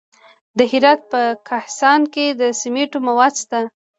د 0.57 0.59
هرات 0.71 1.01
په 1.11 1.21
کهسان 1.47 2.01
کې 2.13 2.25
د 2.39 2.41
سمنټو 2.61 2.97
مواد 3.07 3.33
شته. 3.41 3.59